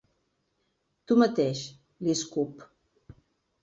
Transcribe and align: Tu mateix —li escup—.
Tu 1.05 1.19
mateix 1.25 1.63
—li 1.77 2.19
escup—. 2.19 2.69